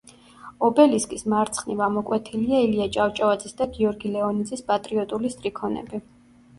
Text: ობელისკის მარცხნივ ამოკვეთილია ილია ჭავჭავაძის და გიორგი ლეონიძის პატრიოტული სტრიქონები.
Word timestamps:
ობელისკის 0.69 1.23
მარცხნივ 1.33 1.83
ამოკვეთილია 1.89 2.63
ილია 2.69 2.89
ჭავჭავაძის 2.97 3.57
და 3.63 3.71
გიორგი 3.79 4.15
ლეონიძის 4.19 4.67
პატრიოტული 4.75 5.37
სტრიქონები. 5.39 6.07